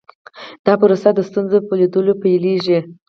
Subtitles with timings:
[0.65, 2.79] دا پروسه د ستونزې په لیدلو پیلیږي.